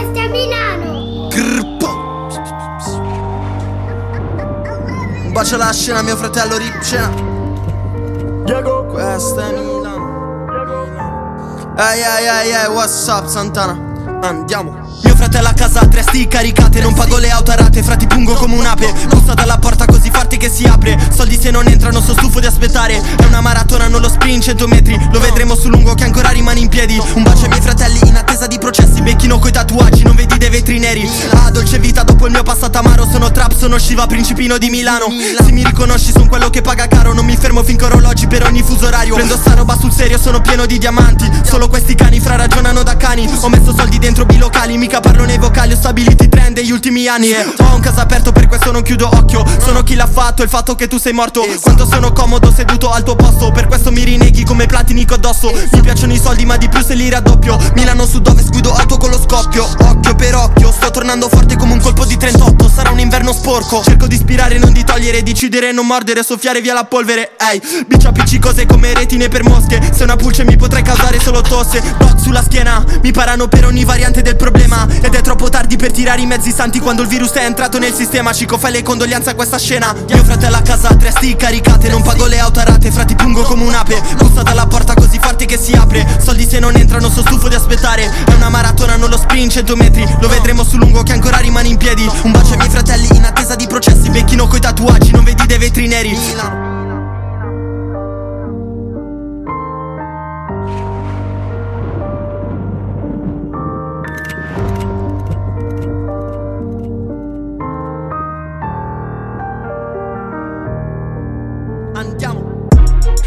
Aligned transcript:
Questa 0.00 0.22
è 0.22 0.28
Milano! 0.28 1.28
Grppo. 1.28 1.88
Un 5.26 5.32
bacio 5.32 5.56
alla 5.56 5.72
scena, 5.74 6.00
mio 6.00 6.16
fratello 6.16 6.56
Rip 6.56 6.80
scena. 6.80 7.10
Diego 8.46 8.86
Questa 8.86 9.50
è 9.50 9.52
Milano. 9.52 10.46
Ehi 11.76 12.00
ehi 12.00 12.26
ehi 12.26 12.50
ehi, 12.50 12.72
what's 12.72 13.06
up 13.08 13.26
Santana? 13.26 13.78
Andiamo. 14.22 14.88
Mio 15.02 15.14
fratello 15.16 15.48
a 15.48 15.52
casa 15.52 15.80
ha 15.80 15.86
tre 15.86 16.02
sti 16.02 16.28
caricate 16.28 16.80
Non 16.80 16.92
pago 16.92 17.16
le 17.16 17.30
auto 17.30 17.50
a 17.52 17.54
rate, 17.54 17.82
frati 17.82 18.06
pungo 18.06 18.34
come 18.34 18.56
un'ape 18.56 18.92
Bussa 19.08 19.32
dalla 19.34 19.56
porta 19.56 19.86
così 19.86 20.10
forte 20.10 20.36
che 20.36 20.50
si 20.50 20.64
apre 20.64 20.98
Soldi 21.10 21.38
se 21.40 21.50
non 21.50 21.66
entrano, 21.66 22.00
sto 22.00 22.12
stufo 22.12 22.38
di 22.38 22.46
aspettare 22.46 23.00
È 23.00 23.24
una 23.24 23.40
maratona, 23.40 23.88
non 23.88 24.02
lo 24.02 24.08
sprint 24.08 24.42
100 24.42 24.68
metri 24.68 25.08
Lo 25.10 25.20
vedremo 25.20 25.54
sul 25.54 25.70
lungo 25.70 25.94
che 25.94 26.04
ancora 26.04 26.28
rimane 26.30 26.60
in 26.60 26.68
piedi 26.68 27.00
Un 27.14 27.22
bacio 27.22 27.39
il 32.26 32.32
mio 32.32 32.42
passato 32.42 32.78
amaro 32.78 33.06
Sono 33.10 33.30
trap, 33.30 33.56
sono 33.56 33.78
Shiva, 33.78 34.06
principino 34.06 34.58
di 34.58 34.70
Milano. 34.70 35.06
Se 35.38 35.52
mi 35.52 35.64
riconosci 35.64 36.12
sono 36.12 36.26
quello 36.26 36.50
che 36.50 36.60
paga 36.60 36.86
caro 36.86 37.12
Non 37.12 37.24
mi 37.24 37.36
fermo 37.36 37.62
finché 37.62 37.84
orologi 37.84 38.26
per 38.26 38.44
ogni 38.44 38.62
fuso 38.62 38.86
orario. 38.86 39.14
Prendo 39.14 39.36
sta 39.36 39.54
roba 39.54 39.76
sul 39.78 39.92
serio, 39.92 40.18
sono 40.18 40.40
pieno 40.40 40.66
di 40.66 40.78
diamanti. 40.78 41.28
Solo 41.44 41.68
questi 41.68 41.94
cani 41.94 42.20
fra 42.20 42.36
ragionano 42.36 42.82
da 42.82 42.96
cani. 42.96 43.28
Ho 43.40 43.48
messo 43.48 43.74
soldi 43.74 43.98
dentro 43.98 44.24
bilocali, 44.24 44.76
mica 44.76 45.00
parlo 45.00 45.24
nei 45.24 45.38
vocali 45.38 45.72
Ho 45.72 45.76
stabilito 45.76 46.24
i 46.24 46.28
trend 46.28 46.54
degli 46.54 46.70
ultimi 46.70 47.06
anni. 47.06 47.30
E 47.30 47.54
ho 47.58 47.74
un 47.74 47.80
caso 47.80 48.00
aperto, 48.00 48.32
per 48.32 48.46
questo 48.48 48.70
non 48.70 48.82
chiudo 48.82 49.08
occhio. 49.08 49.44
Sono 49.58 49.82
chi 49.82 49.94
l'ha 49.94 50.06
fatto, 50.06 50.42
il 50.42 50.48
fatto 50.48 50.74
che 50.74 50.88
tu 50.88 50.98
sei 50.98 51.12
morto. 51.12 51.44
Quanto 51.62 51.86
sono 51.86 52.12
comodo 52.12 52.52
seduto 52.52 52.90
al 52.90 53.02
tuo 53.02 53.16
posto 53.16 53.50
Per 53.50 53.66
questo 53.66 53.90
mi 53.90 54.04
rineghi 54.04 54.39
come 54.60 54.66
platinico 54.66 55.14
addosso. 55.14 55.50
Mi 55.72 55.80
piacciono 55.80 56.12
i 56.12 56.18
soldi 56.18 56.44
ma 56.44 56.58
di 56.58 56.68
più 56.68 56.82
se 56.82 56.94
li 56.94 57.08
raddoppio. 57.08 57.58
Milano 57.74 58.04
sud 58.04 58.22
dove 58.22 58.42
sguido 58.42 58.72
auto 58.72 58.98
con 58.98 59.08
lo 59.08 59.18
scoppio. 59.18 59.64
Occhio 59.64 60.14
per 60.14 60.34
occhio, 60.34 60.70
sto 60.70 60.90
tornando 60.90 61.28
forte 61.28 61.56
come 61.56 61.72
un 61.72 61.80
colpo 61.80 62.04
di 62.04 62.16
38 62.16 62.68
Sarà 62.68 62.90
un 62.90 62.98
inverno 62.98 63.32
sporco. 63.32 63.82
Cerco 63.82 64.06
di 64.06 64.16
ispirare, 64.16 64.58
non 64.58 64.72
di 64.72 64.84
togliere 64.84 65.22
Decidere, 65.22 65.72
non 65.72 65.86
mordere, 65.86 66.22
soffiare 66.22 66.60
via 66.60 66.74
la 66.74 66.84
polvere. 66.84 67.36
Ehi, 67.38 67.84
bitch 67.86 68.04
appiccicose 68.04 68.66
come 68.66 68.92
retine 68.92 69.28
per 69.28 69.44
mosche. 69.44 69.80
Se 69.94 70.02
una 70.02 70.16
pulce 70.16 70.44
mi 70.44 70.56
potrei 70.56 70.82
causare 70.82 71.09
solo 71.30 71.42
tosse 71.42 71.80
Doc 71.98 72.20
sulla 72.20 72.42
schiena, 72.42 72.84
mi 73.02 73.12
parano 73.12 73.46
per 73.46 73.64
ogni 73.64 73.84
variante 73.84 74.20
del 74.20 74.36
problema. 74.36 74.86
Ed 75.00 75.14
è 75.14 75.20
troppo 75.20 75.48
tardi 75.48 75.76
per 75.76 75.92
tirare 75.92 76.20
i 76.20 76.26
mezzi 76.26 76.52
santi 76.52 76.80
Quando 76.80 77.02
il 77.02 77.08
virus 77.08 77.30
è 77.32 77.44
entrato 77.44 77.78
nel 77.78 77.94
sistema. 77.94 78.32
Cico 78.32 78.58
fai 78.58 78.72
le 78.72 78.82
condoglianze 78.82 79.30
a 79.30 79.34
questa 79.34 79.58
scena. 79.58 79.94
Mio 80.08 80.24
fratello 80.24 80.56
a 80.56 80.60
casa, 80.60 80.94
tre 80.96 81.10
sti 81.10 81.36
caricate 81.36 81.88
Non 81.88 82.02
pago 82.02 82.26
le 82.26 82.38
auto 82.38 82.60
a 82.60 82.64
rate, 82.64 82.90
frati 82.90 83.14
pungo 83.14 83.42
come 83.42 83.62
un'ape. 83.62 84.02
Bussa 84.16 84.42
dalla 84.42 84.66
porta 84.66 84.94
così 84.94 85.18
forte 85.20 85.46
che 85.46 85.56
si 85.56 85.72
apre. 85.72 86.06
Soldi 86.20 86.48
se 86.48 86.58
non 86.58 86.74
entrano, 86.74 87.08
sto 87.08 87.22
stufo 87.22 87.48
di 87.48 87.54
aspettare. 87.54 88.10
È 88.24 88.34
una 88.34 88.48
maratona, 88.48 88.96
non 88.96 89.08
lo 89.08 89.16
sprint 89.16 89.52
100 89.52 89.76
metri. 89.76 90.06
Lo 90.20 90.28
vedremo 90.28 90.64
sul 90.64 90.80
lungo 90.80 91.02
che 91.02 91.12
ancora 91.12 91.38
rimane 91.38 91.68
in 91.68 91.76
piedi. 91.76 92.08
Un 92.22 92.32
bacio 92.32 92.52
ai 92.52 92.58
miei 92.58 92.70
fratelli 92.70 93.08
in 93.12 93.24
attesa 93.24 93.54
di 93.54 93.66
processi. 93.66 94.10
Becchino 94.10 94.48
coi 94.48 94.60
tatuaggi, 94.60 95.12
non 95.12 95.24
vedi 95.24 95.46
dei 95.46 95.58
vetri 95.58 95.86
neri 95.86 96.69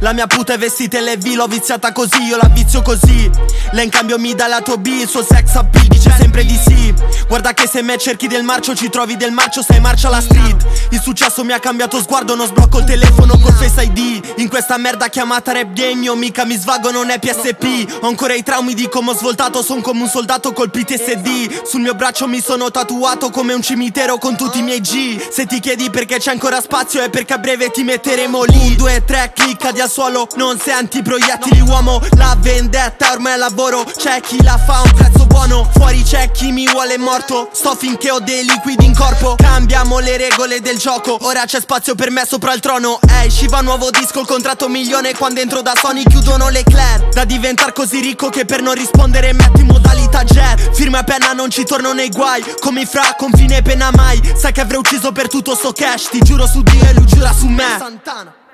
la 0.00 0.12
mia 0.12 0.26
puta 0.26 0.54
è 0.54 0.58
vestita 0.58 0.98
e 0.98 1.00
le 1.00 1.16
vi, 1.16 1.34
l'ho 1.34 1.46
viziata 1.46 1.92
così, 1.92 2.22
io 2.22 2.36
la 2.36 2.48
vizio 2.52 2.82
così. 2.82 3.30
Lei 3.72 3.84
in 3.84 3.90
cambio 3.90 4.18
mi 4.18 4.34
dà 4.34 4.46
la 4.46 4.60
tua 4.60 4.76
B, 4.76 4.86
il 4.86 5.08
suo 5.08 5.24
sex 5.24 5.54
appeal 5.54 5.86
dice 5.86 6.14
sempre 6.16 6.44
di 6.44 6.56
sì. 6.56 6.94
Guarda 7.26 7.52
che 7.52 7.66
se 7.66 7.82
me 7.82 7.98
cerchi 7.98 8.26
del 8.26 8.42
marcio, 8.42 8.74
ci 8.74 8.88
trovi 8.88 9.16
del 9.16 9.32
marcio, 9.32 9.62
sei 9.62 9.80
marcia 9.80 10.08
la 10.08 10.20
street. 10.20 10.66
Il 10.90 11.00
successo 11.00 11.44
mi 11.44 11.52
ha 11.52 11.58
cambiato 11.58 12.00
sguardo, 12.00 12.34
non 12.34 12.46
sblocco 12.46 12.78
il 12.78 12.84
telefono 12.84 13.38
col 13.38 13.52
Face 13.52 13.82
ID 13.82 14.38
In 14.38 14.48
questa 14.48 14.78
merda 14.78 15.08
chiamata 15.08 15.52
rap 15.52 15.72
degno, 15.72 16.14
mica 16.14 16.44
mi 16.44 16.56
svago, 16.56 16.90
non 16.90 17.10
è 17.10 17.18
PSP 17.18 17.98
Ho 18.00 18.06
ancora 18.06 18.34
i 18.34 18.42
traumi 18.42 18.72
di 18.72 18.88
come 18.88 19.10
ho 19.10 19.14
svoltato, 19.14 19.62
son 19.62 19.82
come 19.82 20.02
un 20.02 20.08
soldato 20.08 20.52
col 20.52 20.70
PTSD 20.70 21.64
Sul 21.66 21.82
mio 21.82 21.94
braccio 21.94 22.26
mi 22.26 22.40
sono 22.40 22.70
tatuato 22.70 23.30
come 23.30 23.52
un 23.52 23.60
cimitero 23.60 24.16
con 24.16 24.36
tutti 24.36 24.60
i 24.60 24.62
miei 24.62 24.80
G. 24.80 25.18
Se 25.30 25.46
ti 25.46 25.60
chiedi 25.60 25.90
perché 25.90 26.18
c'è 26.18 26.30
ancora 26.30 26.60
spazio 26.60 27.02
è 27.02 27.10
perché 27.10 27.34
a 27.34 27.38
breve 27.38 27.70
ti 27.70 27.82
metteremo 27.82 28.44
lì. 28.44 28.68
Un, 28.68 28.76
due, 28.76 29.04
tre, 29.04 29.32
cliccati 29.34 29.80
suolo, 29.88 30.28
non 30.36 30.58
senti 30.58 31.02
proiettili 31.02 31.60
uomo. 31.60 32.00
La 32.16 32.36
vendetta 32.38 33.12
ormai 33.12 33.34
è 33.34 33.36
lavoro, 33.36 33.84
c'è 33.84 34.20
chi 34.20 34.42
la 34.42 34.58
fa 34.58 34.76
a 34.76 34.82
un 34.82 34.92
prezzo 34.94 35.26
buono. 35.26 35.68
Fuori 35.72 36.02
c'è 36.02 36.30
chi 36.30 36.52
mi 36.52 36.66
vuole 36.66 36.98
morto, 36.98 37.48
sto 37.52 37.74
finché 37.74 38.10
ho 38.10 38.20
dei 38.20 38.44
liquidi 38.44 38.84
in 38.84 38.94
corpo. 38.94 39.34
Cambiamo 39.36 39.98
le 39.98 40.16
regole 40.16 40.60
del 40.60 40.78
gioco, 40.78 41.16
ora 41.22 41.44
c'è 41.44 41.60
spazio 41.60 41.94
per 41.94 42.10
me 42.10 42.24
sopra 42.26 42.52
il 42.52 42.60
trono. 42.60 42.98
Ehi, 43.20 43.30
Shiva 43.30 43.60
nuovo 43.60 43.90
disco, 43.90 44.20
il 44.20 44.26
contratto 44.26 44.68
milione. 44.68 45.14
Quando 45.14 45.40
entro 45.40 45.62
da 45.62 45.72
Sony 45.80 46.04
chiudono 46.04 46.48
le 46.48 46.62
Claire 46.62 47.08
Da 47.12 47.24
diventar 47.24 47.72
così 47.72 48.00
ricco 48.00 48.28
che 48.28 48.44
per 48.44 48.62
non 48.62 48.74
rispondere 48.74 49.32
metti 49.32 49.62
modalità 49.62 50.22
jet. 50.24 50.74
Firma 50.74 51.00
e 51.00 51.04
penna 51.04 51.32
non 51.32 51.50
ci 51.50 51.64
torno 51.64 51.92
nei 51.92 52.08
guai. 52.08 52.44
Come 52.60 52.86
fra, 52.86 53.14
confine 53.16 53.58
e 53.58 53.62
penna 53.62 53.90
mai. 53.94 54.20
Sai 54.36 54.52
che 54.52 54.60
avrei 54.60 54.78
ucciso 54.78 55.12
per 55.12 55.28
tutto 55.28 55.54
sto 55.54 55.72
cash. 55.72 56.08
Ti 56.10 56.20
giuro 56.20 56.46
su 56.46 56.62
Dio 56.62 56.84
e 56.84 56.94
lui 56.94 57.06
giura 57.06 57.32
su 57.32 57.46
me. 57.46 57.76
Santana 57.78 58.46